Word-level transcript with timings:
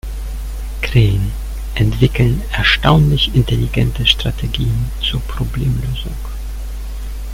Krähen 0.81 1.31
entwickeln 1.75 2.41
erstaunlich 2.51 3.35
intelligente 3.35 4.07
Strategien 4.07 4.89
zur 4.99 5.21
Problemlösung. 5.21 6.15